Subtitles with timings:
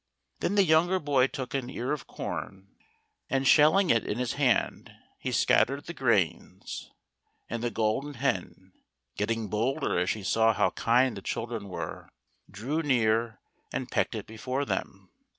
[0.39, 2.69] Then the younger boy took an ear of corn,
[3.29, 6.89] and shelling it in his hand, he scattered the grains,
[7.47, 8.71] and the Golden Hen,
[9.15, 12.09] getting bolder as she saw how kind the children were,
[12.49, 13.41] drew near
[13.71, 15.11] and pecked it before them.